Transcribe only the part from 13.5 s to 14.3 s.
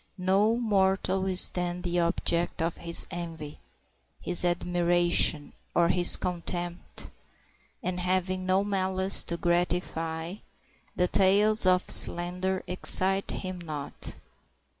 not.